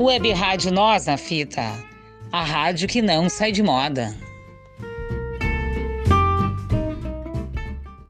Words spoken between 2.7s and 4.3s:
que não sai de moda.